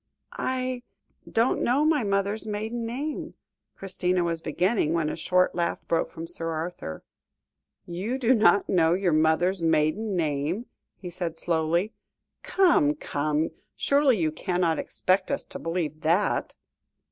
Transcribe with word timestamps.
"I 0.39 0.81
don't 1.31 1.61
know 1.61 1.85
my 1.85 2.03
mother's 2.03 2.47
maiden 2.47 2.87
name" 2.87 3.35
Christina 3.77 4.23
was 4.23 4.41
beginning, 4.41 4.93
when 4.93 5.09
a 5.09 5.15
short 5.15 5.53
laugh 5.53 5.87
broke 5.87 6.09
from 6.09 6.25
Sir 6.25 6.49
Arthur. 6.49 7.03
"You 7.85 8.17
do 8.17 8.33
not 8.33 8.67
know 8.67 8.95
your 8.95 9.13
mother's 9.13 9.61
maiden 9.61 10.15
name?" 10.15 10.65
he 10.97 11.11
said 11.11 11.37
slowly; 11.37 11.93
"come, 12.41 12.95
come, 12.95 13.51
surely 13.75 14.17
you 14.17 14.31
cannot 14.31 14.79
expect 14.79 15.29
us 15.29 15.43
to 15.43 15.59
believe 15.59 16.01
that." 16.01 16.55